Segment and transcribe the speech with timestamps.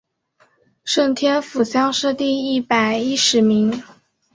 [0.83, 3.83] 顺天府乡试第一百十一名。